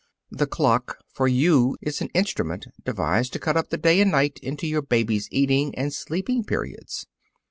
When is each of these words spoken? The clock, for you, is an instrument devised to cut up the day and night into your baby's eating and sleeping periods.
The 0.31 0.47
clock, 0.47 0.97
for 1.13 1.27
you, 1.27 1.77
is 1.79 2.01
an 2.01 2.09
instrument 2.15 2.65
devised 2.83 3.33
to 3.33 3.39
cut 3.39 3.55
up 3.55 3.69
the 3.69 3.77
day 3.77 4.01
and 4.01 4.09
night 4.09 4.39
into 4.41 4.65
your 4.65 4.81
baby's 4.81 5.27
eating 5.31 5.75
and 5.75 5.93
sleeping 5.93 6.43
periods. 6.43 7.05